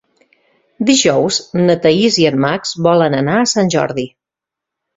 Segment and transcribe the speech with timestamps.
[0.89, 4.11] Dijous na Thaís i en Max volen anar a Sant Jordi.